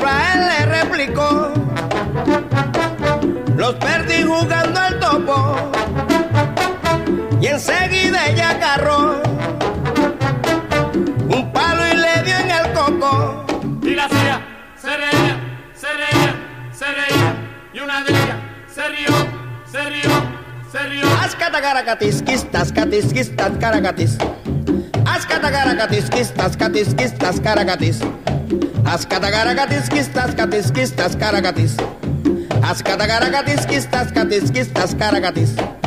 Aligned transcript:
Rafael 0.00 0.40
le 0.48 0.66
replicó, 0.66 1.52
los 3.56 3.74
perdí 3.74 4.22
jugando 4.22 4.80
al 4.80 4.98
topo 4.98 5.56
y 7.40 7.46
enseguida 7.46 8.26
ella 8.28 8.50
agarró 8.50 9.22
un 11.28 11.52
palo 11.52 11.82
y 11.86 11.96
le 11.96 12.22
dio 12.22 12.36
en 12.36 12.50
el 12.50 12.72
coco. 12.72 13.44
Y 13.82 13.94
la 13.94 14.04
hacía, 14.06 14.40
se 14.76 14.96
reía, 14.96 15.36
se 15.74 15.86
reía, 15.86 16.34
se 16.72 16.84
reía. 16.86 17.34
Y 17.72 17.80
una 17.80 18.02
de 18.04 18.12
ellas 18.12 18.36
se 18.72 18.88
rió, 18.88 19.14
se 19.70 19.82
rió, 19.90 20.10
se 20.70 20.78
rió. 20.88 21.06
Ascatagaracatisquistas, 21.22 22.72
catisquistas, 22.72 23.52
caracatis. 23.58 24.18
Ascatagaracatisquistas, 25.06 26.56
catisquistas, 26.56 27.40
caracatis. 27.40 28.00
Ascatagaracatisquistas, 28.84 30.34
catisquistas, 30.34 31.16
caracatis. 31.16 31.76
Ascatagaracatisquistas, 32.62 34.12
catisquistas, 34.12 34.94
caracatis. 34.94 35.54
Doña 35.56 35.79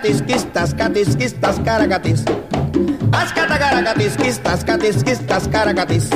Ascatagaracatisquistas, 0.00 0.72
catisquistas, 0.72 1.58
caracatis. 1.60 2.24
Ascatagaracatisquistas, 3.12 4.64
catisquistas, 4.64 5.46
caracatis. 5.48 6.08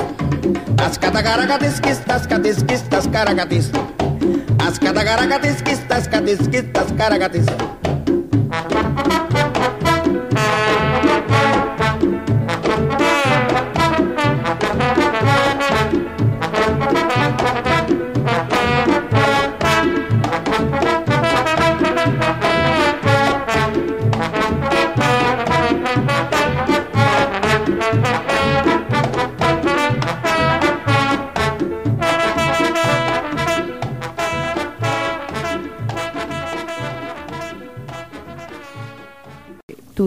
Ascatagaracatisquistas, 0.78 2.26
catisquistas, 2.26 3.06
caracatis. 3.08 3.70
Ascatagaracatisquistas, 4.66 6.08
catisquistas, 6.08 6.92
caracatis. 6.96 7.44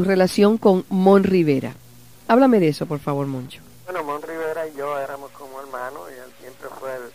Relación 0.08 0.58
con 0.58 0.86
Mon 0.90 1.24
Rivera. 1.24 1.74
Háblame 2.28 2.60
de 2.60 2.70
eso, 2.70 2.86
por 2.86 3.00
favor, 3.00 3.28
Moncho. 3.28 3.62
Bueno, 3.86 4.04
Mon 4.04 4.22
Rivera 4.22 4.68
y 4.68 4.74
yo 4.76 4.98
éramos 5.00 5.32
como 5.32 5.60
hermanos 5.62 6.10
y 6.12 6.20
él 6.20 6.34
siempre 6.42 6.68
fue 6.80 6.96
el 6.96 7.12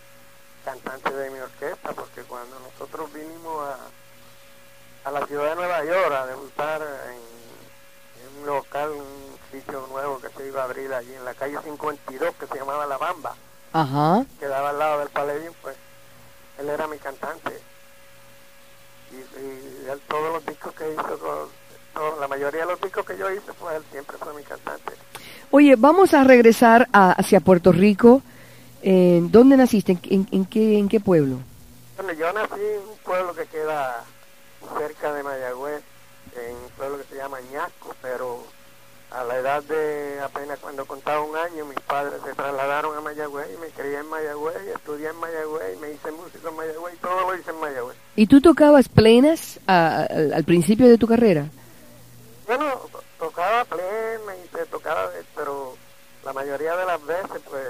cantante 0.64 1.12
de 1.12 1.30
mi 1.30 1.38
orquesta 1.38 1.92
porque 1.92 2.22
cuando 2.22 2.56
nosotros 2.60 3.12
vinimos 3.12 3.66
a, 3.68 5.08
a 5.08 5.10
la 5.12 5.26
ciudad 5.26 5.50
de 5.50 5.56
Nueva 5.56 5.84
York 5.84 6.12
a 6.12 6.26
debutar 6.26 6.80
en, 6.80 8.32
en 8.36 8.40
un 8.40 8.46
local, 8.46 8.90
un 8.90 9.32
sitio 9.50 9.86
nuevo 9.90 10.18
que 10.20 10.28
se 10.30 10.46
iba 10.46 10.62
a 10.62 10.64
abrir 10.64 10.92
allí 10.94 11.12
en 11.12 11.24
la 11.24 11.34
calle 11.34 11.58
52 11.62 12.34
que 12.36 12.46
se 12.46 12.54
llamaba 12.54 12.86
La 12.86 12.96
Bamba, 12.96 13.34
Ajá. 13.72 14.24
quedaba 14.40 14.70
al 14.70 14.78
lado 14.78 15.00
del 15.00 15.08
Palladium, 15.10 15.52
pues 15.60 15.76
él 16.58 16.68
era 16.70 16.86
mi 16.86 16.96
cantante. 16.98 17.60
Y, 19.10 19.16
y 19.16 19.90
él, 19.90 20.00
todos 20.08 20.32
los 20.32 20.46
discos 20.46 20.72
que 20.74 20.90
hizo, 20.92 21.18
con- 21.18 21.48
la 22.20 22.28
mayoría 22.28 22.60
de 22.60 22.66
los 22.72 22.80
discos 22.80 23.04
que 23.06 23.16
yo 23.18 23.30
hice, 23.30 23.52
pues 23.58 23.76
él 23.76 23.82
siempre 23.92 24.16
fue 24.18 24.34
mi 24.34 24.42
cantante. 24.42 24.92
Oye, 25.50 25.76
vamos 25.76 26.14
a 26.14 26.24
regresar 26.24 26.88
a- 26.92 27.12
hacia 27.12 27.40
Puerto 27.40 27.72
Rico. 27.72 28.22
Eh, 28.82 29.20
¿Dónde 29.24 29.56
naciste? 29.56 29.92
¿En, 29.92 30.00
en- 30.10 30.28
en 30.32 30.44
qué, 30.46 30.78
¿En 30.78 30.88
qué 30.88 30.98
pueblo? 31.00 31.36
Bueno, 31.96 32.12
yo 32.14 32.32
nací 32.32 32.54
en 32.60 32.88
un 32.88 32.96
pueblo 33.04 33.34
que 33.34 33.46
queda 33.46 34.02
cerca 34.78 35.12
de 35.12 35.22
Mayagüez, 35.22 35.82
en 36.36 36.56
un 36.56 36.70
pueblo 36.76 36.98
que 36.98 37.04
se 37.04 37.16
llama 37.16 37.38
Ñasco, 37.52 37.94
pero 38.00 38.42
a 39.10 39.22
la 39.24 39.36
edad 39.36 39.62
de 39.64 40.18
apenas 40.24 40.58
cuando 40.58 40.86
contaba 40.86 41.20
un 41.20 41.36
año, 41.36 41.66
mis 41.66 41.78
padres 41.80 42.14
se 42.24 42.32
trasladaron 42.34 42.96
a 42.96 43.00
Mayagüez 43.02 43.46
y 43.54 43.60
me 43.60 43.68
crié 43.68 43.98
en 43.98 44.06
Mayagüez 44.08 44.56
y 44.66 44.70
estudié 44.70 45.10
en 45.10 45.16
Mayagüez 45.16 45.76
y 45.76 45.80
me 45.80 45.90
hice 45.90 46.10
músico 46.12 46.48
en 46.48 46.56
Mayagüez 46.56 46.94
y 46.94 46.96
todo 46.96 47.20
lo 47.30 47.36
hice 47.38 47.50
en 47.50 47.60
Mayagüez. 47.60 47.96
¿Y 48.16 48.26
tú 48.26 48.40
tocabas 48.40 48.88
plenas 48.88 49.60
a- 49.66 50.06
al 50.34 50.44
principio 50.44 50.88
de 50.88 50.96
tu 50.96 51.06
carrera? 51.06 51.46
Bueno, 52.46 52.74
to- 52.90 53.02
tocaba 53.18 53.64
plena 53.64 54.36
y 54.36 54.48
se 54.48 54.66
tocaba, 54.66 55.10
pero 55.34 55.76
la 56.24 56.32
mayoría 56.32 56.76
de 56.76 56.84
las 56.86 57.04
veces, 57.04 57.40
pues, 57.48 57.68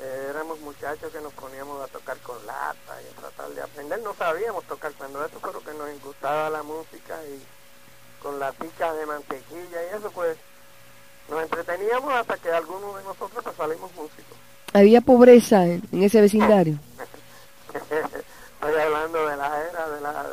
eh, 0.00 0.26
éramos 0.30 0.58
muchachos 0.60 1.12
que 1.12 1.20
nos 1.20 1.32
poníamos 1.34 1.80
a 1.82 1.86
tocar 1.92 2.16
con 2.18 2.44
lata 2.46 3.00
y 3.02 3.06
a 3.12 3.20
tratar 3.20 3.48
de 3.50 3.62
aprender. 3.62 4.00
No 4.00 4.14
sabíamos 4.14 4.64
tocar 4.64 4.92
cuando 4.94 5.24
eso 5.24 5.38
lo 5.52 5.60
que 5.60 5.72
nos 5.74 6.02
gustaba 6.02 6.50
la 6.50 6.62
música 6.62 7.18
y 7.24 7.42
con 8.22 8.38
laticas 8.40 8.96
de 8.96 9.06
mantequilla 9.06 9.82
y 9.84 9.96
eso, 9.96 10.10
pues, 10.10 10.36
nos 11.28 11.42
entreteníamos 11.42 12.12
hasta 12.14 12.36
que 12.38 12.50
algunos 12.50 12.96
de 12.96 13.04
nosotros 13.04 13.44
pues, 13.44 13.56
salimos 13.56 13.92
músicos. 13.94 14.36
¿Había 14.72 15.00
pobreza 15.00 15.64
en, 15.66 15.82
en 15.92 16.02
ese 16.02 16.20
vecindario? 16.20 16.78
Estoy 17.74 18.80
hablando 18.80 19.26
de 19.26 19.36
la 19.36 19.62
era, 19.68 19.88
de 19.88 20.00
la, 20.00 20.26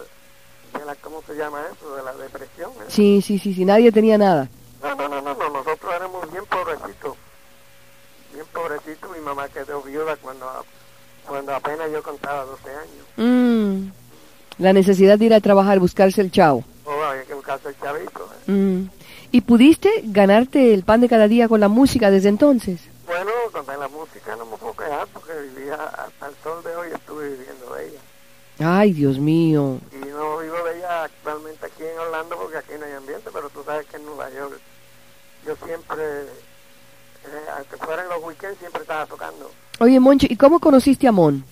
de 0.80 0.86
la, 0.86 0.96
¿cómo 0.96 1.22
se 1.26 1.36
llama 1.36 1.62
eso? 1.72 1.96
De 1.96 2.04
la 2.04 2.14
depresión. 2.14 2.72
¿eh? 2.72 2.86
Sí, 2.88 3.22
sí, 3.22 3.38
sí, 3.38 3.54
sí, 3.54 3.66
nadie 3.66 3.92
tenía 3.92 4.18
nada. 4.18 4.50
No, 4.81 4.96
no, 4.96 5.10
no, 5.10 5.22
no, 5.22 5.34
no, 5.34 5.50
nosotros 5.50 5.94
éramos 5.94 6.31
bien 6.31 6.46
pobrecitos, 6.46 7.18
bien 8.34 8.46
pobrecitos. 8.54 9.12
Mi 9.12 9.20
mamá 9.20 9.48
quedó 9.50 9.81
viuda 9.81 10.16
cuando, 10.18 10.66
cuando 11.28 11.54
apenas 11.54 11.92
yo 11.92 12.02
contaba 12.02 12.46
12 12.46 12.70
años. 12.70 13.06
Mm, 13.18 13.90
la 14.58 14.74
necesidad 14.74 15.20
de 15.20 15.26
ir 15.26 15.34
a 15.34 15.42
trabajar, 15.42 15.80
buscarse 15.80 16.22
el 16.22 16.31
chavo. 16.31 16.64
Oh, 16.86 17.04
había 17.04 17.24
que 17.26 17.34
buscarse 17.34 17.70
el 17.70 17.80
chavito. 17.80 18.30
¿eh? 18.48 18.52
Mm. 18.52 18.90
¿Y 19.31 19.42
pudiste 19.42 19.90
ganarte 20.06 20.74
el 20.74 20.84
pan 20.84 21.02
de 21.02 21.10
cada 21.10 21.28
día 21.28 21.48
con 21.48 21.60
la 21.60 21.68
música 21.68 22.10
desde 22.10 22.30
entonces? 22.30 22.80
Bueno, 23.06 23.31
con 23.52 23.80
la 23.80 23.88
música 23.88 24.36
no 24.36 24.46
me 24.46 24.58
puedo 24.58 24.74
quejar 24.74 25.08
porque 25.14 25.34
vivía 25.54 25.76
hasta 25.76 26.28
el 26.28 26.36
sol 26.44 26.64
de 26.64 26.76
hoy 26.76 26.88
estuve 26.94 27.30
viviendo 27.30 27.74
de 27.74 27.88
ella. 27.88 28.00
Ay, 28.60 28.92
Dios 28.92 29.18
mío. 29.20 29.80
Y 29.92 30.06
no 30.10 30.38
vivo 30.38 30.56
de 30.66 30.69
actualmente 31.06 31.66
aquí 31.66 31.84
en 31.84 32.00
Orlando 32.00 32.38
porque 32.38 32.57
aquí 32.57 32.74
no 32.80 32.86
hay 32.86 32.94
ambiente, 32.94 33.30
pero 33.31 33.50
tú 33.50 33.63
sabes 33.63 33.86
que 33.88 33.98
en 33.98 34.06
Nueva 34.06 34.30
York 34.30 34.60
yo 35.46 35.56
siempre, 35.66 36.24
eh, 36.24 37.48
aunque 37.56 37.78
fuera 37.78 38.04
en 38.04 38.10
los 38.10 38.24
weekends, 38.24 38.60
siempre 38.60 38.81
estaba 38.81 39.06
tocando. 39.06 39.51
Oye, 39.80 40.00
Moncho, 40.00 40.28
¿y 40.30 40.36
cómo 40.36 40.60
conociste 40.60 41.07
a 41.07 41.12
Mon? 41.12 41.44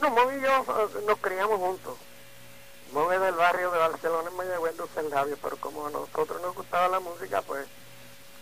No, 0.00 0.10
Mon 0.10 0.38
y 0.38 0.42
yo 0.42 0.48
eh, 0.48 1.04
nos 1.06 1.18
criamos 1.18 1.58
juntos. 1.58 1.94
Mon 2.92 3.12
es 3.12 3.20
del 3.20 3.34
barrio 3.34 3.70
de 3.70 3.78
Barcelona, 3.78 4.30
en 4.30 4.36
Mayagüez, 4.36 4.74
el 4.96 5.10
Labio, 5.10 5.36
pero 5.42 5.56
como 5.56 5.86
a 5.86 5.90
nosotros 5.90 6.40
nos 6.42 6.54
gustaba 6.54 6.88
la 6.88 7.00
música, 7.00 7.42
pues 7.42 7.66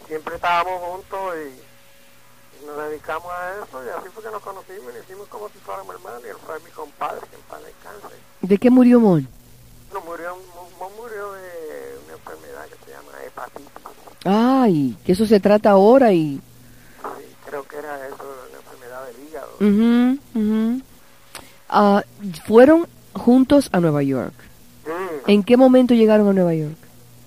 siempre 0.07 0.35
estábamos 0.37 0.83
juntos 0.83 1.37
y, 1.37 2.63
y 2.63 2.67
nos 2.67 2.77
dedicamos 2.89 3.31
a 3.33 3.65
eso 3.65 3.85
y 3.85 3.89
así 3.89 4.09
fue 4.13 4.23
que 4.23 4.31
nos 4.31 4.43
conocimos 4.43 4.83
y 4.83 4.97
nos 4.97 5.05
hicimos 5.05 5.29
como 5.29 5.49
si 5.49 5.59
fuéramos 5.59 5.95
hermanos 5.95 6.23
y 6.25 6.29
él 6.29 6.37
fue 6.45 6.61
mi 6.61 6.71
compadre, 6.71 7.21
que 7.29 7.37
en 7.37 7.43
paz 7.43 7.61
descanse. 7.65 8.17
¿De 8.41 8.59
qué 8.59 8.71
murió 8.71 9.01
Mon? 9.01 9.29
No, 9.93 10.01
murió, 10.01 10.37
murió 10.97 11.33
de 11.33 11.99
una 12.05 12.15
enfermedad 12.15 12.67
que 12.67 12.85
se 12.85 12.91
llama 12.91 13.13
hepatitis. 13.27 13.71
Ay, 14.25 14.97
que 15.05 15.13
eso 15.13 15.27
se 15.27 15.41
trata 15.41 15.71
ahora 15.71 16.13
y... 16.13 16.37
Sí, 16.39 17.37
creo 17.47 17.63
que 17.65 17.77
era 17.77 18.07
eso, 18.07 18.17
una 18.49 18.59
enfermedad 18.59 19.07
del 19.07 19.29
hígado. 19.29 19.53
Ujú, 19.61 20.19
ujú. 20.35 20.83
Ah, 21.69 22.03
fueron 22.47 22.87
juntos 23.15 23.69
a 23.73 23.81
Nueva 23.81 24.03
York. 24.03 24.35
Sí. 24.85 24.91
¿En 25.27 25.43
qué 25.43 25.57
momento 25.57 25.95
llegaron 25.95 26.29
a 26.29 26.33
Nueva 26.33 26.55
York? 26.55 26.77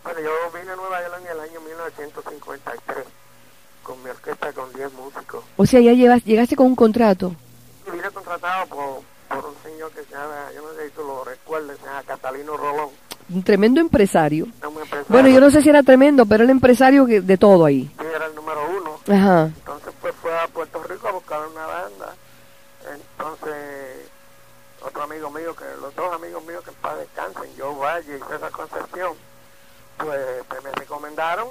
Bueno, 0.04 0.20
yo 0.22 0.60
vine 0.60 0.72
a 0.72 0.76
Nueva 0.76 1.02
York 1.02 1.22
en 1.22 1.32
el 1.32 1.40
año 1.40 1.62
1953 1.62 3.06
con 3.84 4.02
mi 4.04 4.10
orquesta 4.10 4.52
con 4.54 4.74
10 4.74 4.94
músicos. 4.94 5.44
O 5.58 5.66
sea, 5.66 5.80
ya 5.80 5.94
llevas, 5.94 6.24
llegaste 6.26 6.56
con 6.56 6.68
un 6.68 6.76
contrato. 6.76 7.36
Vine 7.92 8.10
contratado 8.12 8.66
por, 8.68 9.02
por 9.30 9.54
señor 9.90 9.92
que 9.92 10.04
se 10.04 10.12
llama, 10.18 10.52
yo 10.54 10.62
no 10.62 10.74
sé 10.74 10.90
si 10.90 10.96
lo 10.98 11.24
recuerdas, 11.24 11.78
se 11.80 11.86
llama 11.86 12.04
Catalino 12.04 12.58
Rolón. 12.58 12.90
Un 13.34 13.44
tremendo 13.44 13.82
empresario. 13.82 14.46
Un 14.46 14.52
empresario. 14.82 15.06
Bueno, 15.10 15.30
yo 15.30 15.40
no 15.40 15.50
sé 15.50 15.62
si 15.62 15.70
era 15.70 15.82
tremendo, 15.84 16.26
pero 16.26 16.44
el 16.44 16.50
empresario 16.50 17.06
que- 17.06 17.22
de 17.22 17.38
todo 17.38 17.66
ahí. 17.66 17.92
Sí, 18.00 18.06
era 18.16 18.28
el 18.28 18.36
número 18.36 18.62
uno. 18.70 19.00
Ajá. 19.16 19.46
Entonces 19.46 19.94
pues 20.02 20.14
fue 20.22 20.38
a 20.38 20.48
Puerto 20.48 20.84
Rico 20.84 21.08
a 21.08 21.12
buscar 21.12 21.46
una 21.48 21.66
banda. 21.66 22.16
Entonces 22.94 24.10
otro 24.82 25.04
amigo 25.04 25.32
mío, 25.32 25.56
que 25.56 25.66
los 25.82 25.96
dos 25.96 26.14
amigos 26.14 26.44
míos 26.46 26.64
que 26.64 26.70
en 26.70 26.76
paz 26.78 26.98
descansen, 27.00 27.52
Joe 27.58 27.74
Valle 27.76 28.18
y 28.18 28.30
César 28.32 28.52
Concepción, 28.52 29.14
pues, 29.98 30.44
pues, 30.48 30.64
me 30.64 30.72
recomendaron 30.74 31.48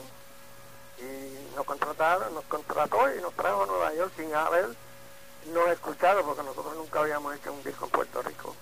y 0.98 1.56
nos 1.56 1.64
contrataron, 1.64 2.32
nos 2.32 2.44
contrató 2.44 2.98
y 3.16 3.20
nos 3.20 3.32
trajo 3.34 3.64
a 3.64 3.66
Nueva 3.66 3.92
York 3.94 4.12
sin 4.16 4.32
haber 4.32 4.66
nos 5.52 5.68
escuchado 5.72 6.22
porque 6.24 6.42
nosotros 6.42 6.74
nunca 6.76 7.00
habíamos 7.00 7.34
hecho 7.36 7.52
un 7.52 7.62
disco 7.62 7.84
en 7.86 7.90
Puerto 7.90 8.22
Rico. 8.22 8.54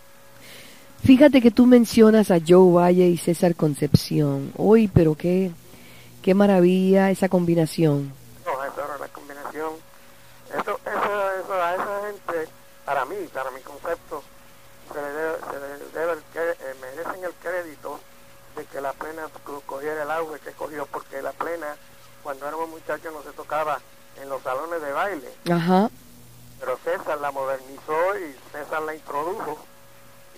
Fíjate 1.04 1.40
que 1.40 1.50
tú 1.50 1.66
mencionas 1.66 2.30
a 2.30 2.38
Joe 2.46 2.72
Valle 2.72 3.06
y 3.08 3.16
César 3.18 3.54
Concepción. 3.56 4.52
Uy, 4.56 4.88
pero 4.88 5.14
qué, 5.16 5.50
qué 6.22 6.34
maravilla 6.34 7.10
esa 7.10 7.28
combinación. 7.28 8.12
No, 8.46 8.64
esa 8.64 8.84
era 8.84 8.98
la 8.98 9.08
combinación. 9.08 9.72
Eso, 10.50 10.78
eso, 10.84 11.30
eso 11.44 11.54
a 11.54 11.74
esa 11.74 12.00
gente, 12.06 12.48
para 12.84 13.04
mí, 13.06 13.16
para 13.32 13.50
mi 13.50 13.60
concepto, 13.62 14.22
se 14.92 15.00
le 15.00 15.08
debe, 15.08 15.36
se 15.38 15.58
le 15.58 16.00
debe 16.00 16.12
el 16.12 16.18
eh, 16.36 16.74
merecen 16.80 17.24
el 17.24 17.32
crédito 17.42 17.98
de 18.56 18.64
que 18.66 18.80
la 18.80 18.92
plena 18.92 19.22
co- 19.44 19.62
cogiera 19.66 20.02
el 20.02 20.10
auge 20.10 20.38
que 20.40 20.52
cogió, 20.52 20.86
porque 20.86 21.22
la 21.22 21.32
plena, 21.32 21.74
cuando 22.22 22.46
éramos 22.46 22.68
muchachos, 22.68 23.12
no 23.12 23.22
se 23.22 23.30
tocaba 23.30 23.80
en 24.22 24.28
los 24.28 24.42
salones 24.42 24.82
de 24.82 24.92
baile, 24.92 25.28
Ajá. 25.50 25.88
Pero 26.62 26.78
César 26.84 27.20
la 27.20 27.32
modernizó 27.32 28.16
y 28.18 28.36
César 28.52 28.82
la 28.82 28.94
introdujo, 28.94 29.58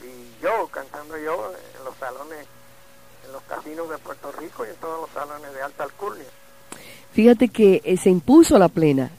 y 0.03 0.43
yo, 0.43 0.67
cantando 0.69 1.19
yo, 1.19 1.53
en 1.79 1.85
los 1.85 1.95
salones, 1.97 2.47
en 3.27 3.33
los 3.33 3.43
casinos 3.43 3.91
de 3.91 3.99
Puerto 3.99 4.33
Rico 4.33 4.65
y 4.65 4.71
en 4.71 4.77
todos 4.77 5.03
los 5.03 5.11
salones 5.11 5.53
de 5.53 5.63
alta 5.63 5.85
alcurnia. 5.85 6.25
Fíjate 7.13 7.51
que 7.51 7.83
eh, 7.85 7.99
se 7.99 8.09
impuso 8.09 8.59
la 8.59 8.69
plena. 8.69 9.11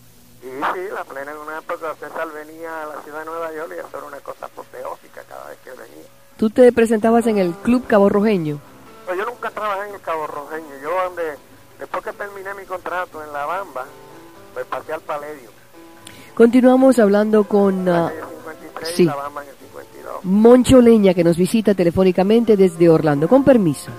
Sí, 0.41 0.49
sí, 0.49 0.79
la 0.91 1.03
plena 1.03 1.31
en 1.31 1.37
una 1.37 1.59
época 1.59 1.93
César 1.99 2.27
venía 2.31 2.81
a 2.81 2.85
la 2.87 3.01
ciudad 3.03 3.19
de 3.19 3.25
Nueva 3.25 3.53
York 3.53 3.73
y 3.75 3.79
eso 3.79 3.97
era 3.97 4.07
una 4.07 4.19
cosa 4.21 4.47
apoteósica 4.47 5.21
cada 5.29 5.49
vez 5.49 5.59
que 5.63 5.69
venía. 5.69 6.07
Tú 6.37 6.49
te 6.49 6.71
presentabas 6.71 7.27
en 7.27 7.37
el 7.37 7.53
Club 7.53 7.85
Cabo 7.85 8.09
Rojeño. 8.09 8.59
Pero 9.05 9.17
yo 9.19 9.25
nunca 9.25 9.51
trabajé 9.51 9.89
en 9.89 9.95
el 9.95 10.01
Cabo 10.01 10.25
Rojeño. 10.25 10.75
Yo 10.81 11.03
donde, 11.03 11.37
después 11.77 12.03
que 12.03 12.13
terminé 12.13 12.51
mi 12.55 12.65
contrato 12.65 13.23
en 13.23 13.31
La 13.31 13.45
Bamba, 13.45 13.85
pues 14.55 14.65
pasé 14.65 14.93
al 14.93 15.01
Paledio. 15.01 15.64
Continuamos 16.35 16.99
hablando 16.99 17.45
con 17.45 17.85
53 17.85 18.89
sí. 18.93 19.03
y 19.03 19.05
La 19.05 19.15
Bamba 19.15 19.43
en 19.43 19.49
el 19.49 19.55
52. 19.55 20.25
Moncho 20.25 20.81
Leña, 20.81 21.13
que 21.13 21.23
nos 21.23 21.37
visita 21.37 21.73
telefónicamente 21.73 22.57
desde 22.57 22.89
Orlando. 22.89 23.29
Con 23.29 23.45
permiso. 23.45 23.89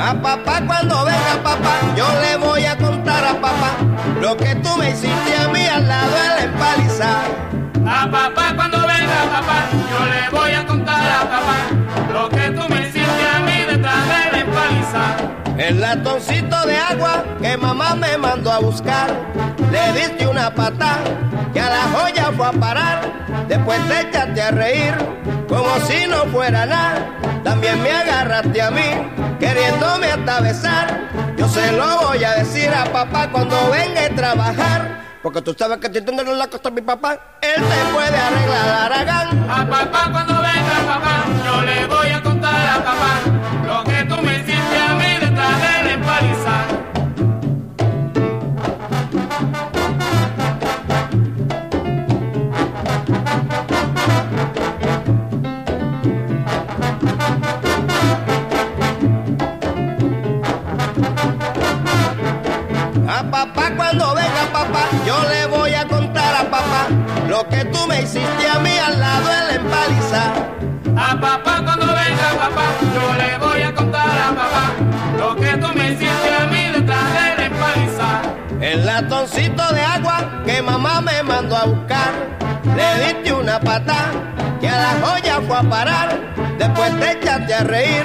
A 0.00 0.22
papá 0.22 0.62
cuando 0.66 1.04
venga 1.04 1.42
papá, 1.42 1.94
yo 1.94 2.06
le 2.22 2.36
voy 2.38 2.64
a 2.64 2.78
contar 2.78 3.24
a 3.26 3.38
papá 3.38 3.76
lo 4.22 4.34
que 4.38 4.54
tú 4.54 4.74
me 4.78 4.90
hiciste 4.90 5.27
El 15.58 15.80
latoncito 15.80 16.66
de 16.66 16.76
agua 16.78 17.24
que 17.42 17.56
mamá 17.56 17.94
me 17.94 18.16
mandó 18.16 18.50
a 18.50 18.58
buscar, 18.58 19.10
le 19.70 19.92
diste 19.92 20.26
una 20.26 20.54
patada 20.54 21.04
que 21.52 21.60
a 21.60 21.68
la 21.68 21.82
joya 21.92 22.32
fue 22.34 22.46
a 22.46 22.52
parar. 22.52 23.12
Después 23.48 23.78
te 23.86 24.00
echaste 24.00 24.40
a 24.40 24.50
reír 24.50 24.94
como 25.48 25.68
si 25.80 26.06
no 26.06 26.24
fuera 26.32 26.64
nada. 26.64 27.10
También 27.44 27.82
me 27.82 27.90
agarraste 27.90 28.62
a 28.62 28.70
mí 28.70 28.88
queriéndome 29.38 30.06
hasta 30.06 30.40
besar. 30.40 31.10
Yo 31.36 31.48
se 31.48 31.72
lo 31.72 31.98
voy 31.98 32.24
a 32.24 32.36
decir 32.36 32.70
a 32.70 32.84
papá 32.84 33.28
cuando 33.30 33.56
venga 33.70 34.06
a 34.06 34.08
trabajar. 34.14 35.02
Porque 35.22 35.42
tú 35.42 35.54
sabes 35.58 35.78
que 35.78 35.92
si 35.92 36.00
tú 36.00 36.12
no 36.12 36.22
la 36.22 36.46
costa 36.46 36.70
mi 36.70 36.80
papá, 36.80 37.18
él 37.42 37.62
te 37.62 37.92
puede 37.92 38.16
arreglar 38.16 38.66
la 38.66 38.86
aragán. 38.86 39.50
A 39.50 39.68
papá 39.68 40.08
cuando 40.12 40.34
venga 40.34 40.94
papá, 40.94 41.24
yo 41.44 41.62
le 41.62 41.86
voy 41.86 42.08
a 42.08 42.22
contar 42.22 42.54
a 42.54 42.84
papá 42.84 43.37
A 63.18 63.22
papá 63.24 63.72
cuando 63.76 64.14
venga 64.14 64.46
papá, 64.52 64.84
yo 65.04 65.20
le 65.28 65.46
voy 65.46 65.74
a 65.74 65.84
contar 65.88 66.36
a 66.36 66.48
papá 66.48 66.86
lo 67.28 67.48
que 67.48 67.64
tú 67.64 67.84
me 67.88 68.02
hiciste 68.02 68.48
a 68.48 68.60
mí 68.60 68.70
al 68.78 69.00
lado 69.00 69.28
de 69.28 69.44
la 69.48 69.54
empaliza. 69.54 70.22
A 70.96 71.20
papá 71.20 71.60
cuando 71.64 71.86
venga 71.86 72.28
papá, 72.38 72.62
yo 72.94 73.14
le 73.14 73.38
voy 73.38 73.62
a 73.62 73.74
contar 73.74 74.06
a 74.08 74.28
papá 74.28 74.72
lo 75.18 75.34
que 75.34 75.48
tú 75.56 75.66
me 75.74 75.90
hiciste 75.90 76.34
a 76.40 76.46
mí 76.46 76.62
detrás 76.72 77.12
de 77.12 77.36
la 77.38 77.46
empaliza. 77.46 78.22
El 78.60 78.86
latoncito 78.86 79.72
de 79.72 79.82
agua 79.82 80.42
que 80.46 80.62
mamá 80.62 81.00
me 81.00 81.20
mandó 81.24 81.56
a 81.56 81.64
buscar, 81.64 82.12
le 82.76 83.04
diste 83.04 83.32
una 83.32 83.58
patada 83.58 84.12
que 84.60 84.68
a 84.68 84.76
la 84.76 85.06
joya 85.06 85.40
fue 85.44 85.56
a 85.56 85.62
parar. 85.64 86.20
Después 86.56 87.00
te 87.00 87.12
echaste 87.18 87.52
a 87.52 87.64
reír 87.64 88.04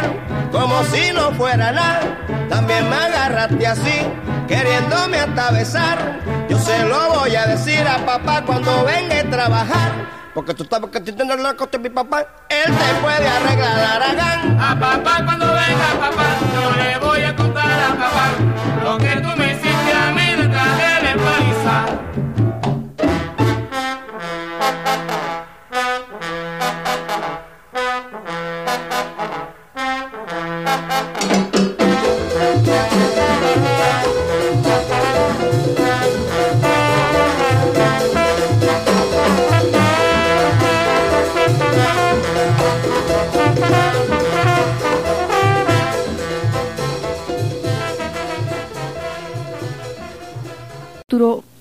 como 0.51 0.83
si 0.85 1.11
no 1.13 1.31
fuera 1.33 1.71
nada. 1.71 2.01
También 2.49 2.89
me 2.89 2.95
agarraste 2.95 3.67
así, 3.67 4.01
queriéndome 4.47 5.19
hasta 5.19 5.51
besar. 5.51 6.19
Yo 6.49 6.57
se 6.57 6.83
lo 6.85 7.09
voy 7.09 7.35
a 7.35 7.45
decir 7.47 7.87
a 7.87 8.05
papá 8.05 8.43
cuando 8.45 8.85
venga 8.85 9.19
a 9.19 9.23
trabajar. 9.29 9.91
Porque 10.33 10.53
tú 10.53 10.65
sabes 10.69 10.89
que 10.89 10.97
si 10.99 11.11
tienes 11.11 11.53
costa 11.53 11.77
de 11.77 11.89
mi 11.89 11.89
papá, 11.89 12.21
él 12.49 12.65
te 12.65 13.01
puede 13.01 13.27
arreglar 13.27 13.77
la 13.77 13.95
aragán. 13.95 14.59
A 14.59 14.79
papá 14.79 15.23
cuando 15.25 15.45
venga 15.45 15.87
papá, 15.99 16.25
yo 16.53 16.71
le 16.83 16.97
voy 16.97 17.23
a 17.23 17.35
contar 17.35 17.65
a 17.65 17.89
papá 17.89 18.29
lo 18.83 18.97
que 18.97 19.15
tú 19.21 19.29
me 19.37 19.53
hiciste 19.53 19.93
a 19.93 20.11
mí 20.11 20.35
detrás 20.35 20.77
de 20.77 21.03
la 21.03 21.13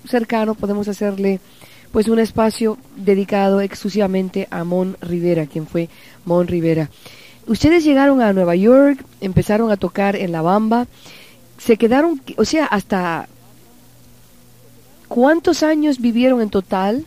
cercano 0.06 0.54
podemos 0.54 0.88
hacerle 0.88 1.40
pues 1.92 2.08
un 2.08 2.18
espacio 2.18 2.78
dedicado 2.96 3.60
exclusivamente 3.60 4.48
a 4.50 4.64
Mon 4.64 4.96
Rivera, 5.00 5.46
quien 5.46 5.66
fue 5.66 5.88
Mon 6.24 6.46
Rivera. 6.46 6.88
Ustedes 7.46 7.84
llegaron 7.84 8.22
a 8.22 8.32
Nueva 8.32 8.54
York, 8.54 9.04
empezaron 9.20 9.70
a 9.70 9.76
tocar 9.76 10.16
en 10.16 10.32
La 10.32 10.42
Bamba, 10.42 10.86
se 11.58 11.76
quedaron, 11.76 12.20
o 12.36 12.44
sea, 12.44 12.66
hasta 12.66 13.28
¿cuántos 15.08 15.62
años 15.62 16.00
vivieron 16.00 16.40
en 16.40 16.50
total 16.50 17.04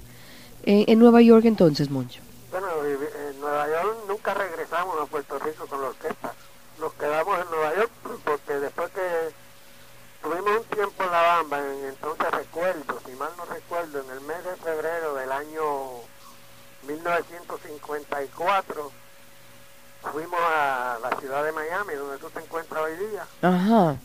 en, 0.64 0.86
en 0.88 1.00
Nueva 1.00 1.22
York 1.22 1.46
entonces, 1.46 1.90
Moncho? 1.90 2.22
Bueno, 2.52 2.68
en 2.86 3.40
Nueva 3.40 3.68
York 3.68 3.98
nunca 4.08 4.34
regresamos 4.34 4.96
a 5.02 5.06
Puerto 5.06 5.40
Rico 5.40 5.66
con 5.68 5.82
la 5.82 5.88
orquesta. 5.88 6.34
Nos 6.80 6.94
quedamos 6.94 7.40
en 7.40 7.50
Nueva 7.52 7.76
York 7.76 7.92
porque 8.24 8.54
después 8.60 8.92
que 8.92 9.02
tuvimos 10.22 10.60
un 10.60 10.64
tiempo 10.66 11.04
en 11.04 11.12
La 11.12 11.22
Bamba, 11.22 11.60
en, 11.60 11.86
entonces 11.86 12.32
recuerdo, 12.32 13.00
si 13.06 13.12
mal 13.14 13.32
no 13.38 13.46
recuerdo, 13.46 14.02
en 14.02 14.10
el 14.10 14.22
mes 14.22 14.44
de 14.44 14.56
febrero 14.58 15.16
del 15.16 15.32
año 15.32 15.64
1954, 18.00 18.92
fuimos 20.12 20.40
a 20.40 20.98
la 21.02 21.20
ciudad 21.20 21.44
de 21.44 21.52
Miami, 21.52 21.94
donde 21.96 22.18
tú 22.18 22.30
te 22.30 22.40
encuentras 22.40 22.82
hoy 22.84 22.96
día, 22.98 23.26
Ajá. 23.42 23.96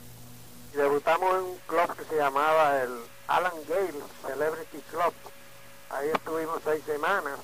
y 0.72 0.76
debutamos 0.76 1.30
en 1.34 1.42
un 1.42 1.58
club 1.66 1.96
que 1.96 2.04
se 2.04 2.16
llamaba 2.16 2.82
el 2.82 2.90
Alan 3.28 3.52
Gale 3.68 3.94
Celebrity 4.26 4.78
Club. 4.90 5.12
Ahí 5.90 6.08
estuvimos 6.14 6.60
seis 6.64 6.82
semanas. 6.86 7.38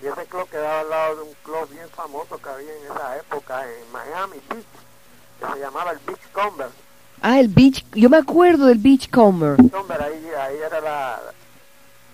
Y 0.00 0.06
ese 0.06 0.24
club 0.26 0.48
quedaba 0.48 0.80
al 0.80 0.90
lado 0.90 1.16
de 1.16 1.22
un 1.22 1.34
club 1.44 1.68
bien 1.70 1.88
famoso 1.90 2.36
que 2.38 2.48
había 2.48 2.72
en 2.76 2.84
esa 2.92 3.16
época 3.18 3.64
en 3.68 3.92
Miami 3.92 4.40
Beach, 4.48 4.66
que 5.40 5.46
se 5.52 5.60
llamaba 5.60 5.92
el 5.92 5.98
Beach 6.00 6.20
Comber. 6.32 6.68
Ah, 7.20 7.38
el 7.38 7.46
Beach, 7.48 7.84
yo 7.92 8.08
me 8.10 8.16
acuerdo 8.16 8.66
del 8.66 8.78
Beachcomber. 8.78 9.56
Comber, 9.70 10.02
ahí, 10.02 10.28
ahí 10.40 10.56
era 10.58 10.80
la, 10.80 11.20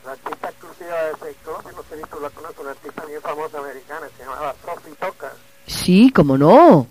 la 0.05 0.13
artista 0.13 0.53
exclusiva 0.79 1.03
de 1.03 1.11
ese 1.31 1.39
club, 1.43 1.59
y 1.73 1.77
no 1.77 1.83
sé 1.83 1.97
si 2.03 2.11
tú 2.11 2.21
la 2.21 2.31
conoces, 2.31 2.59
una 2.61 2.71
artista 2.71 3.05
bien 3.05 3.21
famosa 3.23 3.59
americana, 3.59 4.07
se 4.17 4.25
llamaba 4.25 4.55
Sophie 4.65 4.95
Tucker, 4.95 5.31
Sí, 5.67 6.11
como 6.13 6.39
no. 6.39 6.87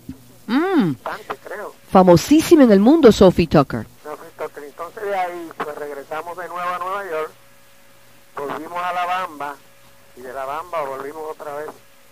Mm, 0.46 0.92
bastante 1.02 1.36
creo. 1.44 1.74
famosísima 1.90 2.62
en 2.64 2.72
el 2.72 2.80
mundo 2.80 3.10
Sophie 3.12 3.46
Tucker. 3.48 3.86
Sophie 4.04 4.28
Tucker. 4.38 4.64
Entonces 4.64 5.02
de 5.02 5.14
ahí 5.14 5.48
pues 5.56 5.76
regresamos 5.76 6.36
de 6.38 6.48
nuevo 6.48 6.60
a 6.68 6.78
Nueva 6.78 7.04
York, 7.10 7.30
volvimos 8.36 8.78
a 8.78 8.92
La 8.92 9.04
Bamba, 9.06 9.56
y 10.16 10.20
de 10.20 10.32
La 10.32 10.44
Bamba 10.44 10.82
volvimos 10.82 11.22
otra 11.32 11.54
vez 11.56 11.66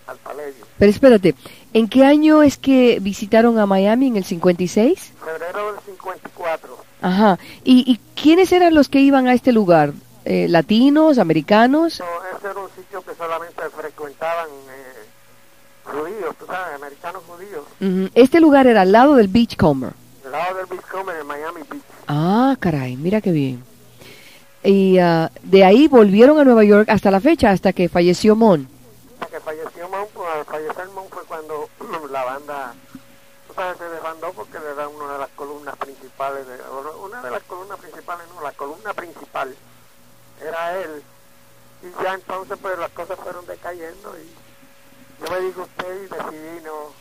al 0.08 0.16
Paledio. 0.18 0.66
Pero 0.78 0.90
espérate, 0.90 1.34
¿en 1.72 1.88
qué 1.88 2.04
año 2.04 2.42
es 2.42 2.56
que 2.58 2.98
visitaron 3.00 3.58
a 3.58 3.66
Miami? 3.66 4.08
¿En 4.08 4.16
el 4.16 4.24
56? 4.24 5.12
Febrero 5.24 5.72
del 5.72 5.80
54. 5.84 6.76
Ajá. 7.02 7.38
¿Y, 7.64 7.90
y 7.90 8.00
quiénes 8.20 8.50
eran 8.52 8.74
los 8.74 8.88
que 8.88 9.00
iban 9.00 9.26
a 9.28 9.34
este 9.34 9.52
lugar? 9.52 9.92
Eh, 10.28 10.48
¿Latinos, 10.48 11.18
americanos? 11.18 12.00
No, 12.00 12.36
ese 12.36 12.48
era 12.48 12.58
un 12.58 12.68
sitio 12.70 13.00
que 13.00 13.14
solamente 13.14 13.62
frecuentaban 13.70 14.48
eh, 14.48 15.04
judíos, 15.84 16.34
tú 16.36 16.46
sabes, 16.46 16.74
americanos 16.74 17.22
judíos, 17.28 17.64
Ujú. 17.80 18.10
Este 18.12 18.40
lugar 18.40 18.66
era 18.66 18.80
al 18.80 18.90
lado 18.90 19.14
del 19.14 19.28
Beachcomber. 19.28 19.92
del 20.24 20.32
lado 20.32 20.56
del 20.56 20.66
Beach 20.66 20.84
Comber 20.90 21.16
en 21.20 21.26
Miami 21.28 21.60
Beach. 21.70 21.82
Ah, 22.08 22.56
caray, 22.58 22.96
mira 22.96 23.20
qué 23.20 23.30
bien. 23.30 23.62
Y 24.64 24.98
ah, 24.98 25.30
de 25.44 25.64
ahí 25.64 25.86
volvieron 25.86 26.40
a 26.40 26.44
Nueva 26.44 26.64
York 26.64 26.88
hasta 26.88 27.12
la 27.12 27.20
fecha, 27.20 27.50
hasta 27.52 27.72
que 27.72 27.88
falleció 27.88 28.34
Mon. 28.34 28.68
Hasta 29.20 29.26
que 29.26 29.40
falleció 29.40 29.88
Mon, 29.88 30.06
pues 30.12 30.28
al 30.34 30.44
fallecer 30.44 30.88
Mon 30.88 31.08
fue 31.08 31.22
cuando 31.26 31.68
la 32.10 32.24
banda, 32.24 32.74
se 33.78 33.84
desbandó 33.84 34.32
porque 34.32 34.56
era 34.58 34.88
una 34.88 35.12
de 35.12 35.18
las 35.20 35.30
columnas 35.36 35.76
principales, 35.76 36.44
de, 36.48 36.54
una 37.00 37.22
de 37.22 37.30
las 37.30 37.42
columnas 37.44 37.78
principales, 37.78 38.26
no, 38.34 38.42
la 38.42 38.50
columna 38.50 38.92
principal 38.92 39.54
era 40.40 40.78
él. 40.78 41.02
Y 41.82 42.02
ya 42.02 42.14
entonces 42.14 42.58
pues 42.60 42.78
las 42.78 42.90
cosas 42.90 43.18
fueron 43.18 43.46
decayendo 43.46 44.14
y 44.18 45.24
yo 45.24 45.30
me 45.30 45.40
dijo 45.40 45.62
usted 45.62 45.94
y 45.94 46.08
decidí 46.08 46.64
no, 46.64 46.92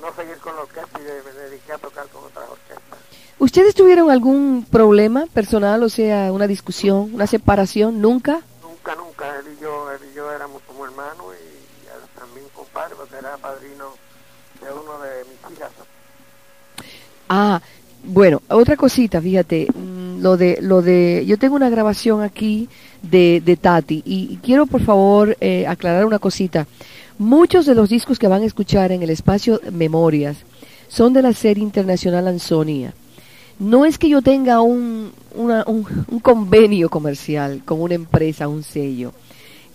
no 0.00 0.14
seguir 0.14 0.38
con 0.38 0.54
la 0.56 0.62
orquesta 0.62 0.98
y 0.98 1.02
me 1.02 1.32
dediqué 1.32 1.72
a 1.72 1.78
tocar 1.78 2.06
con 2.08 2.24
otras 2.24 2.48
orquestas. 2.48 2.98
¿Ustedes 3.38 3.74
tuvieron 3.74 4.10
algún 4.10 4.66
problema 4.70 5.26
personal, 5.32 5.82
o 5.82 5.88
sea, 5.88 6.32
una 6.32 6.46
discusión, 6.46 7.14
una 7.14 7.26
separación? 7.26 8.00
¿Nunca? 8.00 8.42
Nunca, 8.62 8.94
nunca, 8.94 9.38
él 9.38 9.56
y 9.56 9.62
yo, 9.62 9.90
él 9.90 10.00
y 10.10 10.14
yo 10.14 10.30
éramos 10.30 10.62
como 10.66 10.84
hermanos 10.84 11.26
y, 11.42 11.86
él 11.86 12.08
también 12.18 12.46
compadre, 12.54 12.94
porque 12.96 13.16
era 13.16 13.36
padrino 13.38 13.94
de 14.60 14.72
uno 14.72 14.98
de 14.98 15.24
mis 15.24 15.56
hijas. 15.56 15.70
Ah, 17.28 17.60
bueno, 18.02 18.42
otra 18.48 18.76
cosita, 18.76 19.20
fíjate, 19.20 19.68
lo 20.20 20.36
de, 20.36 20.58
lo 20.60 20.82
de, 20.82 21.24
yo 21.26 21.38
tengo 21.38 21.56
una 21.56 21.70
grabación 21.70 22.22
aquí 22.22 22.68
de, 23.02 23.42
de 23.44 23.56
Tati 23.56 24.02
y, 24.04 24.38
quiero 24.42 24.66
por 24.66 24.82
favor 24.82 25.36
eh, 25.40 25.66
aclarar 25.66 26.04
una 26.06 26.18
cosita. 26.18 26.66
Muchos 27.18 27.66
de 27.66 27.74
los 27.74 27.88
discos 27.88 28.18
que 28.18 28.28
van 28.28 28.42
a 28.42 28.46
escuchar 28.46 28.92
en 28.92 29.02
el 29.02 29.10
espacio 29.10 29.60
Memorias 29.72 30.36
son 30.88 31.12
de 31.12 31.22
la 31.22 31.32
serie 31.32 31.62
internacional 31.62 32.26
Ansonia. 32.28 32.92
No 33.58 33.84
es 33.84 33.98
que 33.98 34.08
yo 34.08 34.22
tenga 34.22 34.60
un, 34.62 35.12
una- 35.34 35.64
un, 35.66 35.84
un 36.10 36.20
convenio 36.20 36.88
comercial 36.88 37.62
con 37.64 37.80
una 37.80 37.94
empresa, 37.94 38.48
un 38.48 38.62
sello. 38.62 39.12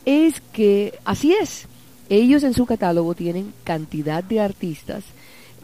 Es 0.05 0.41
que 0.53 0.93
así 1.05 1.33
es. 1.33 1.67
Ellos 2.09 2.43
en 2.43 2.53
su 2.53 2.65
catálogo 2.65 3.13
tienen 3.15 3.53
cantidad 3.63 4.23
de 4.23 4.39
artistas 4.39 5.03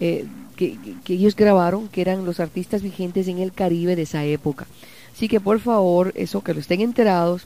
eh, 0.01 0.25
que, 0.57 0.77
que- 1.05 1.13
ellos 1.13 1.35
grabaron, 1.35 1.87
que 1.87 2.01
eran 2.01 2.25
los 2.25 2.39
artistas 2.41 2.81
vigentes 2.81 3.27
en 3.29 3.37
el 3.39 3.53
Caribe 3.53 3.95
de 3.95 4.01
esa 4.01 4.25
época. 4.25 4.67
Así 5.15 5.29
que 5.29 5.39
por 5.39 5.59
favor, 5.59 6.11
eso 6.15 6.41
que 6.43 6.53
lo 6.53 6.59
estén 6.59 6.81
enterados 6.81 7.45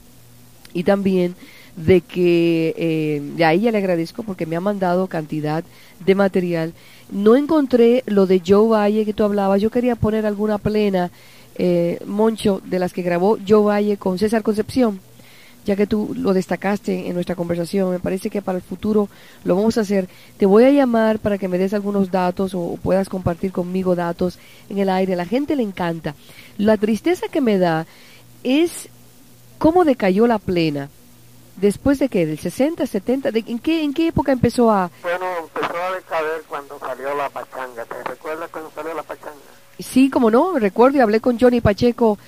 y 0.74 0.82
también 0.82 1.34
de 1.76 2.00
que 2.00 2.74
eh, 2.76 3.44
a 3.44 3.52
ella 3.52 3.70
le 3.70 3.78
agradezco 3.78 4.22
porque 4.22 4.46
me 4.46 4.56
ha 4.56 4.60
mandado 4.60 5.06
cantidad 5.06 5.62
de 6.04 6.14
material. 6.14 6.72
No 7.10 7.36
encontré 7.36 8.02
lo 8.06 8.26
de 8.26 8.42
Joe 8.44 8.68
Valle 8.68 9.04
que 9.04 9.12
tú 9.12 9.24
hablabas. 9.24 9.60
Yo 9.60 9.70
quería 9.70 9.94
poner 9.94 10.24
alguna 10.26 10.58
plena, 10.58 11.10
eh, 11.56 11.98
Moncho, 12.06 12.60
de 12.64 12.78
las 12.78 12.92
que 12.92 13.02
grabó 13.02 13.38
Joe 13.46 13.62
Valle 13.64 13.96
con 13.98 14.18
César 14.18 14.42
Concepción, 14.42 15.00
ya 15.66 15.76
que 15.76 15.86
tú 15.86 16.14
lo 16.16 16.32
destacaste 16.32 17.08
en 17.08 17.14
nuestra 17.14 17.34
conversación. 17.34 17.90
Me 17.90 17.98
parece 17.98 18.30
que 18.30 18.40
para 18.40 18.58
el 18.58 18.62
futuro 18.62 19.08
lo 19.44 19.56
vamos 19.56 19.76
a 19.76 19.80
hacer. 19.82 20.08
Te 20.38 20.46
voy 20.46 20.64
a 20.64 20.70
llamar 20.70 21.18
para 21.18 21.38
que 21.38 21.48
me 21.48 21.58
des 21.58 21.74
algunos 21.74 22.10
datos 22.10 22.54
o, 22.54 22.78
puedas 22.82 23.08
compartir 23.08 23.50
conmigo 23.52 23.96
datos 23.96 24.38
en 24.70 24.78
el 24.78 24.88
aire. 24.88 25.14
A 25.14 25.16
la 25.16 25.26
gente 25.26 25.56
le 25.56 25.64
encanta. 25.64 26.14
La 26.56 26.76
tristeza 26.76 27.26
que 27.28 27.40
me 27.40 27.58
da 27.58 27.84
es 28.44 28.88
cómo 29.58 29.84
decayó 29.84 30.26
la 30.28 30.38
plena. 30.38 30.88
Después 31.56 31.98
de 31.98 32.08
que 32.08 32.26
del 32.26 32.38
60, 32.38 32.86
70, 32.86 33.32
de, 33.32 33.42
¿en, 33.46 33.58
qué, 33.58 33.82
¿en 33.82 33.92
qué 33.92 34.08
época 34.08 34.30
empezó 34.30 34.70
a...? 34.70 34.90
Bueno, 35.02 35.24
empezó 35.40 35.82
a 35.82 35.96
decader 35.96 36.42
cuando 36.48 36.78
salió 36.78 37.14
la 37.16 37.28
pachanga. 37.30 37.84
¿Te 37.86 38.04
recuerdas 38.04 38.50
cuando 38.50 38.70
salió 38.70 38.94
la 38.94 39.02
pachanga? 39.02 39.34
Sí, 39.78 40.10
como 40.10 40.30
no, 40.30 40.58
recuerdo 40.58 40.98
y 40.98 41.00
hablé 41.00 41.20
con 41.20 41.40
Johnny 41.40 41.60
Pacheco. 41.60 42.18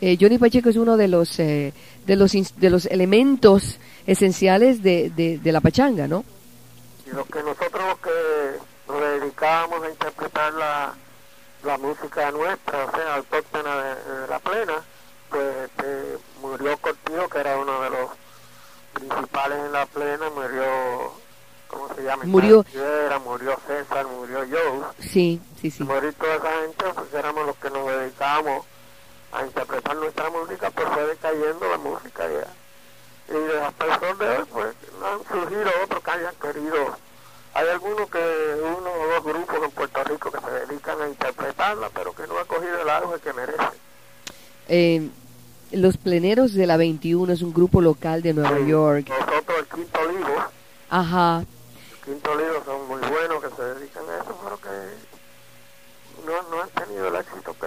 Eh, 0.00 0.16
Johnny 0.20 0.38
Pacheco 0.38 0.68
es 0.68 0.76
uno 0.76 0.96
de 0.96 1.08
los, 1.08 1.38
eh, 1.40 1.72
de 2.06 2.16
los, 2.16 2.32
de 2.32 2.70
los 2.70 2.86
elementos 2.86 3.78
esenciales 4.06 4.82
de, 4.82 5.10
de, 5.10 5.38
de 5.38 5.52
la 5.52 5.60
pachanga, 5.60 6.06
¿no? 6.06 6.24
Y 7.06 7.10
lo 7.14 7.24
que 7.24 7.42
nosotros 7.42 7.82
los 7.88 7.98
que 7.98 8.58
nos 8.92 9.00
dedicábamos 9.20 9.82
a 9.82 9.90
interpretar 9.90 10.52
la, 10.54 10.94
la 11.64 11.78
música 11.78 12.30
nuestra, 12.30 12.84
o 12.84 12.90
sea, 12.90 13.14
autóctona 13.16 13.76
de, 13.82 13.88
de 14.20 14.28
la 14.28 14.38
plena, 14.38 14.74
pues 15.30 15.56
este, 15.64 16.16
murió 16.40 16.76
Cortijo, 16.78 17.28
que 17.28 17.38
era 17.38 17.56
uno 17.58 17.80
de 17.82 17.90
los 17.90 18.10
principales 18.94 19.58
en 19.64 19.72
la 19.72 19.86
plena, 19.86 20.30
murió, 20.34 21.12
¿cómo 21.68 21.94
se 21.94 22.02
llama? 22.02 22.24
Murió- 22.24 22.64
murió 23.24 23.58
César, 23.66 24.06
murió 24.06 24.38
Joe, 24.50 24.80
Sí, 25.00 25.40
sí, 25.60 25.70
sí. 25.70 25.82
morir 25.84 26.14
toda 26.14 26.36
esa 26.36 26.50
gente, 26.62 26.84
pues 26.94 27.14
éramos 27.14 27.46
los 27.46 27.56
que 27.56 27.70
nos 27.70 27.86
dedicábamos 27.88 28.64
a 29.32 29.44
interpretar 29.44 29.96
nuestra 29.96 30.30
música, 30.30 30.70
pues 30.70 30.88
fue 30.88 31.06
decayendo 31.06 31.68
la 31.68 31.78
música 31.78 32.26
ya. 32.28 32.46
Y 33.28 33.32
de 33.32 33.58
el 33.58 34.00
sol 34.00 34.18
de 34.18 34.28
hoy, 34.28 34.44
pues 34.50 34.74
han 35.04 35.18
surgido 35.40 35.70
otros 35.84 36.02
que 36.02 36.10
hayan 36.10 36.34
querido. 36.36 36.96
Hay 37.54 37.68
algunos 37.68 38.08
que, 38.10 38.56
uno 38.78 38.90
o 38.90 39.06
dos 39.14 39.24
grupos 39.24 39.56
en 39.64 39.70
Puerto 39.72 40.04
Rico 40.04 40.30
que 40.30 40.40
se 40.40 40.50
dedican 40.66 41.02
a 41.02 41.08
interpretarla, 41.08 41.90
pero 41.90 42.14
que 42.14 42.26
no 42.26 42.38
ha 42.38 42.44
cogido 42.44 42.80
el 42.80 42.88
auge 42.88 43.20
que 43.20 43.32
merece. 43.32 43.62
Eh, 44.68 45.08
los 45.72 45.96
Pleneros 45.98 46.54
de 46.54 46.66
la 46.66 46.76
21 46.76 47.32
es 47.32 47.42
un 47.42 47.52
grupo 47.52 47.80
local 47.80 48.22
de 48.22 48.32
Nueva 48.32 48.56
Sí, 48.58 48.66
York. 48.66 49.08
Nosotros, 49.08 49.58
el 49.58 49.66
Quinto 49.66 50.00
Olivo, 50.00 50.34
Ajá. 50.88 51.40
el 51.40 52.04
Quinto 52.04 52.30
Olivo 52.32 52.62
son 52.64 52.88
muy 52.88 53.00
buenos 53.00 53.42
que 53.42 53.50
se 53.54 53.62
dedican 53.62 54.04
a 54.08 54.22
eso, 54.22 54.38
pero 54.42 54.58
que 54.60 56.26
no, 56.26 56.42
no 56.50 56.62
han 56.62 56.68
tenido 56.70 57.08
el 57.08 57.16
éxito 57.16 57.54
que 57.60 57.66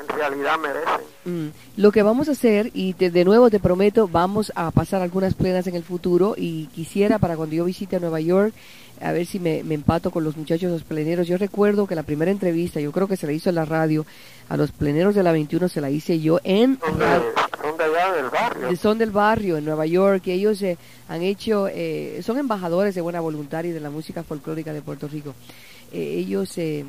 en 0.00 0.08
realidad 0.16 0.58
merecen. 0.58 1.06
Mm, 1.24 1.50
Lo 1.76 1.92
que 1.92 2.02
vamos 2.02 2.28
a 2.28 2.32
hacer, 2.32 2.70
y 2.74 2.92
te- 2.94 3.10
de 3.10 3.24
nuevo 3.24 3.50
te 3.50 3.60
prometo, 3.60 4.08
vamos 4.08 4.52
a 4.54 4.70
pasar 4.70 5.02
algunas 5.02 5.34
plenas 5.34 5.66
en 5.66 5.74
el 5.74 5.82
futuro 5.82 6.34
y 6.36 6.66
quisiera 6.66 7.18
para 7.18 7.36
cuando 7.36 7.54
yo 7.56 7.64
visite 7.64 7.96
a 7.96 8.00
Nueva 8.00 8.20
York, 8.20 8.54
a 9.00 9.10
ver 9.12 9.26
si 9.26 9.40
me, 9.40 9.64
me 9.64 9.74
empato 9.74 10.10
con 10.10 10.22
los 10.24 10.36
muchachos 10.36 10.70
los 10.70 10.84
pleneros. 10.84 11.26
Yo 11.26 11.36
recuerdo 11.36 11.86
que 11.86 11.94
la 11.96 12.04
primera 12.04 12.30
entrevista, 12.30 12.80
yo 12.80 12.92
creo 12.92 13.08
que 13.08 13.16
se 13.16 13.26
la 13.26 13.32
hizo 13.32 13.48
en 13.48 13.56
la 13.56 13.64
radio, 13.64 14.06
a 14.48 14.56
los 14.56 14.70
pleneros 14.72 15.14
de 15.14 15.22
la 15.22 15.32
21 15.32 15.68
se 15.68 15.80
la 15.80 15.90
hice 15.90 16.20
yo 16.20 16.38
en 16.44 16.78
Son 16.78 16.98
de, 16.98 17.04
son 17.60 17.76
de 17.78 17.84
allá 17.84 18.12
del 18.12 18.30
barrio. 18.30 18.76
Son 18.76 18.98
del 18.98 19.10
Barrio 19.10 19.56
en 19.56 19.64
Nueva 19.64 19.86
York 19.86 20.22
y 20.26 20.32
ellos 20.32 20.60
eh, 20.62 20.76
han 21.08 21.22
hecho, 21.22 21.66
eh, 21.68 22.20
son 22.22 22.38
embajadores 22.38 22.94
de 22.94 23.00
buena 23.00 23.20
voluntad 23.20 23.64
y 23.64 23.70
de 23.70 23.80
la 23.80 23.90
música 23.90 24.22
folclórica 24.22 24.72
de 24.72 24.82
Puerto 24.82 25.08
Rico. 25.08 25.34
Eh, 25.92 26.14
ellos 26.18 26.56
eh, 26.58 26.84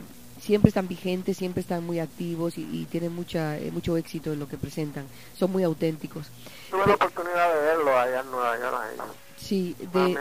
siempre 0.46 0.70
están 0.70 0.88
vigentes, 0.88 1.38
siempre 1.38 1.62
están 1.62 1.84
muy 1.84 2.00
activos 2.00 2.58
y, 2.58 2.62
y 2.62 2.86
tienen 2.86 3.14
mucha, 3.14 3.58
eh, 3.58 3.72
mucho 3.72 3.98
éxito 3.98 4.32
en 4.32 4.40
lo 4.40 4.48
que 4.48 4.58
presentan. 4.58 5.08
Son 5.38 5.52
muy 5.52 5.64
auténticos. 5.64 6.28
Tuve 6.70 6.86
la 6.86 6.94
oportunidad 6.94 7.54
de 7.54 7.62
verlo 7.62 7.98
allá 7.98 8.20
en 8.22 8.32
Nueva 8.32 8.58
York. 8.60 8.78
Ahí, 8.82 8.98
Sí, 9.38 9.76
de. 9.94 10.18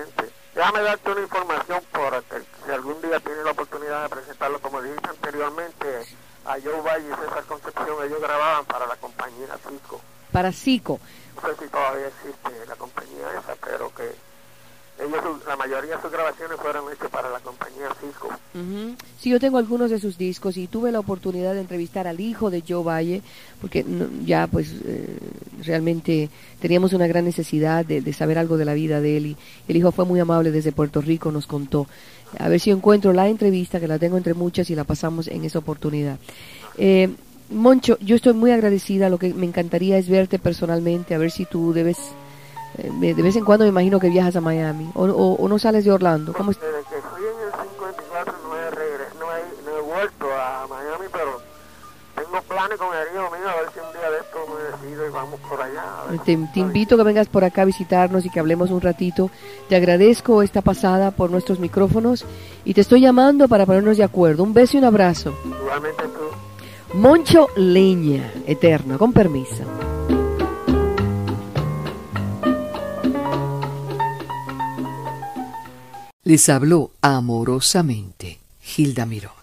Déjame 0.55 0.83
darte 0.83 1.11
una 1.11 1.21
información 1.21 1.83
por 1.93 2.25
si 2.65 2.71
algún 2.71 3.01
día 3.03 3.19
tienes 3.21 3.45
la 3.45 3.51
oportunidad 3.51 4.05
de 4.05 4.09
presentarlo, 4.09 4.61
como 4.61 4.81
dijiste 4.81 5.09
anteriormente, 5.09 5.87
a 6.45 6.53
Joe 6.63 6.81
Valle 6.81 7.07
y 7.09 7.25
César 7.25 7.45
Concepción, 7.45 7.97
ellos 8.07 8.21
grababan 8.21 8.65
para 8.67 8.87
la 8.87 8.97
compañía 8.97 9.59
Cisco. 9.69 10.01
para 10.31 10.53
Zico. 10.53 11.01
No 11.43 11.49
sé 11.49 11.65
si 11.65 11.69
todavía 11.71 12.07
existe 12.07 12.67
la 12.67 12.77
compañía 12.77 13.27
esa, 13.41 13.57
pero 13.57 13.93
que 13.95 14.15
ellos, 15.03 15.45
la 15.47 15.57
mayoría 15.57 15.97
de 15.97 16.03
sus 16.03 16.13
grabaciones 16.13 16.57
fueron 16.61 16.93
hechas 16.93 17.11
para 17.11 17.31
la 17.31 17.41
compañía 17.41 17.64
Ujú. 18.55 18.95
Sí, 19.21 19.31
yo 19.31 19.41
tengo 19.41 19.59
algunos 19.59 19.91
de 19.91 19.99
sus 19.99 20.17
discos 20.17 20.57
y 20.57 20.69
tuve 20.69 20.93
la 20.93 21.01
oportunidad 21.01 21.55
de 21.55 21.61
entrevistar 21.61 22.07
al 22.07 22.21
hijo 22.21 22.51
de 22.51 22.63
Joe 22.67 22.85
Valle, 22.85 23.21
porque 23.61 23.85
ya 24.25 24.47
pues 24.47 24.73
eh, 24.85 25.19
realmente 25.65 26.31
teníamos 26.61 26.93
una 26.93 27.09
gran 27.09 27.25
necesidad 27.25 27.85
de, 27.85 28.13
saber 28.13 28.39
algo 28.39 28.57
de 28.57 28.65
la 28.65 28.75
vida 28.75 29.01
de 29.01 29.17
él 29.17 29.27
y 29.27 29.37
el 29.67 29.77
hijo 29.77 29.91
fue 29.91 30.05
muy 30.05 30.21
amable 30.21 30.53
desde 30.53 30.71
Puerto 30.71 31.01
Rico, 31.01 31.33
nos 31.33 31.47
contó. 31.49 31.89
A 32.39 32.49
ver 32.49 32.61
si 32.61 32.71
encuentro 32.71 33.13
la 33.13 33.29
entrevista, 33.29 33.81
que 33.81 33.89
la 33.89 33.99
tengo 33.99 34.17
entre 34.17 34.35
muchas 34.35 34.71
y 34.71 34.75
la 34.77 34.85
pasamos 34.85 35.27
en 35.27 35.45
esa 35.45 35.59
oportunidad. 35.59 36.19
Eh, 36.79 37.09
Moncho, 37.51 37.99
yo 38.01 38.17
estoy 38.17 38.35
muy 38.35 38.53
agradecida, 38.53 39.09
lo 39.11 39.19
que 39.19 39.35
me 39.35 39.47
encantaría 39.47 39.99
es 39.99 40.09
verte 40.09 40.39
personalmente, 40.39 41.15
a 41.15 41.19
ver 41.19 41.31
si 41.33 41.45
tú 41.45 41.73
debes... 41.73 41.99
eh, 42.79 42.91
de 43.15 43.23
vez 43.23 43.37
en 43.37 43.45
cuando 43.45 43.65
me 43.65 43.69
imagino 43.71 43.99
que 44.01 44.09
viajas 44.11 44.35
a 44.37 44.41
Miami 44.41 44.91
o, 44.95 45.05
o- 45.05 45.49
no 45.49 45.59
sales 45.59 45.85
de 45.85 45.91
Orlando. 45.93 46.33
Desde 46.33 46.79
que 46.89 47.03
fui 47.03 47.23
en 47.23 47.47
el 47.47 47.69
54 47.71 48.35
no 48.43 48.57
he, 48.57 48.71
regre- 48.71 49.13
no 49.21 49.27
he, 49.37 49.65
no 49.71 49.79
he 49.79 49.83
vuelto 49.95 50.27
a 50.33 50.67
Miami, 50.69 51.07
pero 51.13 51.41
tengo 52.69 52.79
planes 52.79 52.79
con 52.79 52.97
el 52.97 53.15
hijo 53.15 53.37
mío 53.37 53.49
a 53.49 53.61
ver 53.61 53.71
si 53.73 53.81
un 53.81 53.93
día 53.93 54.11
de 54.11 54.19
esto 54.19 54.39
me 54.49 54.87
decido 54.87 55.07
y 55.07 55.11
vamos 55.11 55.41
por 55.41 55.61
allá. 55.61 55.83
a 55.83 56.11
ver 56.11 56.21
Te, 56.21 56.33
invito 56.61 56.95
a 56.95 56.99
que 56.99 57.05
vengas 57.05 57.29
por 57.29 57.45
acá 57.45 57.63
a 57.63 57.65
visitarnos 57.65 58.25
y 58.25 58.31
que 58.31 58.41
hablemos 58.41 58.71
un 58.71 58.81
ratito. 58.81 59.31
Te 59.69 59.77
agradezco 59.77 60.43
esta 60.43 60.63
pasada 60.63 61.11
por 61.11 61.31
nuestros 61.31 61.59
micrófonos 61.59 62.25
y 62.65 62.75
te 62.75 62.81
estoy 62.81 63.01
llamando 63.01 63.49
para 63.49 63.67
ponernos 63.67 63.97
de 63.97 64.05
acuerdo. 64.05 64.43
Un 64.43 64.55
beso 64.55 64.77
y 64.77 64.81
un 64.81 64.85
abrazo. 64.85 65.35
Igualmente 65.45 66.05
tú. 66.05 66.97
Moncho 66.99 67.49
Leña, 67.57 68.33
eterno, 68.47 68.99
con 68.99 69.13
permiso. 69.13 69.65
Les 76.23 76.49
habló 76.49 76.93
amorosamente 77.03 78.41
Gilda 78.63 79.05
Miró. 79.05 79.34